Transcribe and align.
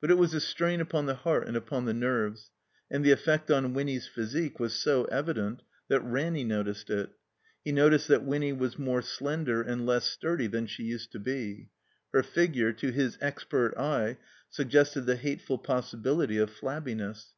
But 0.00 0.10
it 0.10 0.18
was 0.18 0.34
a 0.34 0.40
strain 0.40 0.80
upon 0.80 1.06
the 1.06 1.14
heart 1.14 1.46
and 1.46 1.56
upon 1.56 1.84
the 1.84 1.94
nerves; 1.94 2.50
and 2.90 3.04
the 3.04 3.12
effect 3.12 3.52
on 3.52 3.72
Winny's 3.72 4.08
physique 4.08 4.58
was 4.58 4.72
so 4.74 5.04
evident 5.04 5.62
that 5.86 6.00
Ranny 6.00 6.42
noticed 6.42 6.90
it. 6.90 7.10
He 7.64 7.70
noticed 7.70 8.08
that 8.08 8.24
Winny 8.24 8.52
was 8.52 8.80
more 8.80 9.00
slender 9.00 9.62
and 9.62 9.86
less 9.86 10.06
sturdy 10.06 10.48
than 10.48 10.66
she 10.66 10.82
used 10.82 11.12
to 11.12 11.20
be; 11.20 11.68
her 12.12 12.24
figure, 12.24 12.72
to 12.72 12.90
his 12.90 13.16
expert 13.20 13.78
eye, 13.78 14.16
suggested 14.50 15.02
the 15.02 15.14
hateful 15.14 15.58
possibility 15.58 16.38
of 16.38 16.50
flabbiness. 16.50 17.34